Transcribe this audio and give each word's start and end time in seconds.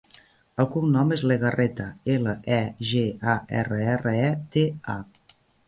El 0.61 0.69
cognom 0.75 1.13
és 1.17 1.23
Legarreta: 1.31 1.85
ela, 2.15 2.35
e, 2.57 2.59
ge, 2.95 3.05
a, 3.37 3.39
erra, 3.63 3.81
erra, 3.99 4.17
e, 4.25 4.35
te, 4.57 4.67
a. 4.99 5.41